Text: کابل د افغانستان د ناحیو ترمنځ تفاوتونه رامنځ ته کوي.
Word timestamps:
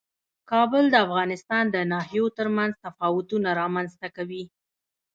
کابل 0.51 0.83
د 0.91 0.95
افغانستان 1.05 1.63
د 1.71 1.77
ناحیو 1.91 2.25
ترمنځ 2.37 2.71
تفاوتونه 2.85 3.49
رامنځ 3.61 3.89
ته 4.01 4.07
کوي. 4.15 4.43